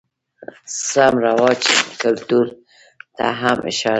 رسم 0.63 1.13
رواج 1.25 1.61
،کلتور 2.01 2.45
ته 3.15 3.25
هم 3.41 3.57
اشاره 3.59 3.77
شوې 3.79 3.87
ده. 3.87 3.89